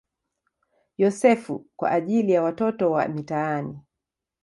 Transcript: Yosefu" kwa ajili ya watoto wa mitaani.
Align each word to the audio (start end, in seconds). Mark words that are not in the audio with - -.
Yosefu" 0.97 1.65
kwa 1.75 1.91
ajili 1.91 2.31
ya 2.31 2.43
watoto 2.43 2.91
wa 2.91 3.07
mitaani. 3.07 3.79